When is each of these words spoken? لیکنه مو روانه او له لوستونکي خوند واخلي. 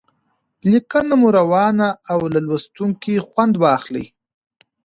لیکنه 0.71 1.13
مو 1.19 1.27
روانه 1.37 1.87
او 2.11 2.19
له 2.33 2.39
لوستونکي 2.47 3.15
خوند 3.27 3.53
واخلي. 3.63 4.05